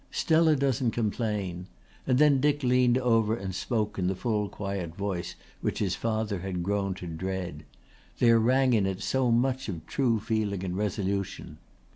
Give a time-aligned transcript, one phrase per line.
[0.09, 1.67] "Stella doesn't complain,"
[2.07, 6.39] and then Dick leaned over and spoke in the full quiet voice which his father
[6.39, 7.65] had grown to dread.
[8.17, 11.59] There rang in it so much of true feeling and resolution.